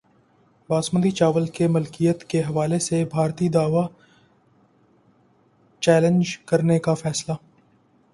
باسمتی 0.69 1.11
چاول 1.11 1.45
کی 1.55 1.67
ملکیت 1.67 2.23
کے 2.29 2.41
حوالے 2.43 2.79
سے 2.79 3.03
بھارتی 3.11 3.49
دعوی 3.49 3.85
چیلنج 5.81 6.37
کرنے 6.47 6.79
کا 6.79 6.93
فیصلہ 6.93 7.33